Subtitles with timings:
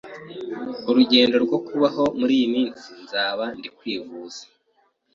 [0.89, 4.41] urugendo no kubaho muri iyo minsi nzaba ndi kwivuza